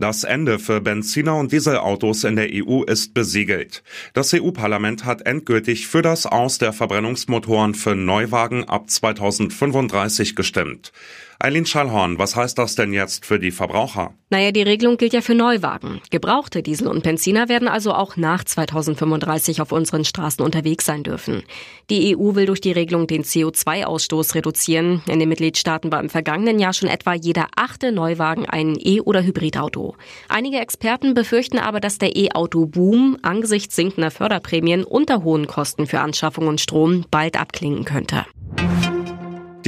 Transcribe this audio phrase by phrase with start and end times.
[0.00, 3.82] Das Ende für Benziner- und Dieselautos in der EU ist besiegelt.
[4.14, 10.92] Das EU-Parlament hat endgültig für das Aus der Verbrennungsmotoren für Neuwagen ab 2035 gestimmt.
[11.40, 14.12] Eileen Schallhorn, was heißt das denn jetzt für die Verbraucher?
[14.28, 16.00] Naja, die Regelung gilt ja für Neuwagen.
[16.10, 21.44] Gebrauchte Diesel und Benziner werden also auch nach 2035 auf unseren Straßen unterwegs sein dürfen.
[21.90, 25.00] Die EU will durch die Regelung den CO2-Ausstoß reduzieren.
[25.06, 29.22] In den Mitgliedstaaten war im vergangenen Jahr schon etwa jeder achte Neuwagen ein E- oder
[29.22, 29.87] Hybridauto.
[30.28, 36.46] Einige Experten befürchten aber, dass der E-Auto-Boom angesichts sinkender Förderprämien unter hohen Kosten für Anschaffung
[36.46, 38.26] und Strom bald abklingen könnte.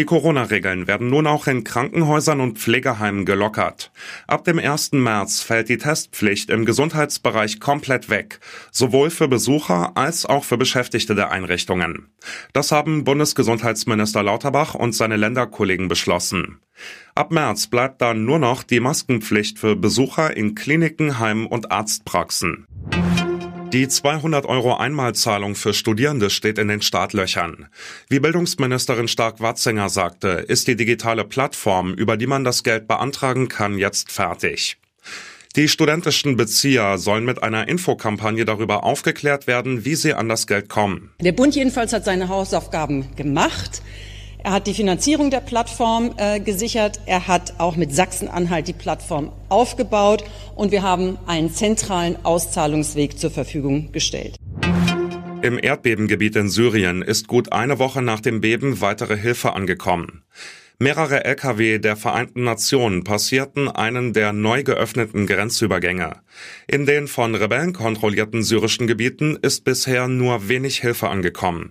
[0.00, 3.92] Die Corona-Regeln werden nun auch in Krankenhäusern und Pflegeheimen gelockert.
[4.26, 4.92] Ab dem 1.
[4.92, 8.40] März fällt die Testpflicht im Gesundheitsbereich komplett weg,
[8.70, 12.08] sowohl für Besucher als auch für Beschäftigte der Einrichtungen.
[12.54, 16.60] Das haben Bundesgesundheitsminister Lauterbach und seine Länderkollegen beschlossen.
[17.14, 22.66] Ab März bleibt dann nur noch die Maskenpflicht für Besucher in Kliniken, Heimen und Arztpraxen.
[23.72, 27.68] Die 200 Euro Einmalzahlung für Studierende steht in den Startlöchern.
[28.08, 33.78] Wie Bildungsministerin Stark-Watzinger sagte, ist die digitale Plattform, über die man das Geld beantragen kann,
[33.78, 34.76] jetzt fertig.
[35.54, 40.68] Die studentischen Bezieher sollen mit einer Infokampagne darüber aufgeklärt werden, wie sie an das Geld
[40.68, 41.12] kommen.
[41.20, 43.82] Der Bund jedenfalls hat seine Hausaufgaben gemacht.
[44.42, 47.00] Er hat die Finanzierung der Plattform äh, gesichert.
[47.04, 50.24] Er hat auch mit Sachsen-Anhalt die Plattform aufgebaut.
[50.54, 54.36] Und wir haben einen zentralen Auszahlungsweg zur Verfügung gestellt.
[55.42, 60.22] Im Erdbebengebiet in Syrien ist gut eine Woche nach dem Beben weitere Hilfe angekommen.
[60.78, 66.14] Mehrere Lkw der Vereinten Nationen passierten einen der neu geöffneten Grenzübergänge.
[66.66, 71.70] In den von Rebellen kontrollierten syrischen Gebieten ist bisher nur wenig Hilfe angekommen.